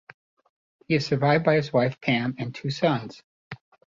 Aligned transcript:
He 0.87 0.95
is 0.95 1.05
survived 1.05 1.45
by 1.45 1.57
his 1.57 1.71
wife, 1.71 2.01
Pam, 2.01 2.33
and 2.39 2.55
two 2.55 2.71
sons. 2.71 3.21